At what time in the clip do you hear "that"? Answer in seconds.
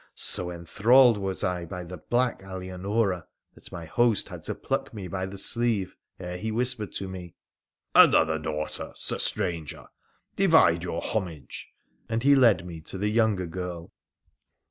3.53-3.71